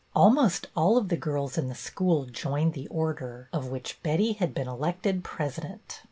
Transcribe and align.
Almost 0.15 0.65
all 0.75 0.97
of 0.97 1.09
the 1.09 1.15
girls 1.15 1.59
in 1.59 1.67
the 1.67 1.75
school 1.75 2.25
joined 2.25 2.73
the 2.73 2.87
Order, 2.87 3.49
of 3.53 3.67
which 3.67 4.01
Betty 4.01 4.33
had 4.33 4.51
been 4.51 4.67
elected 4.67 5.23
President. 5.23 5.99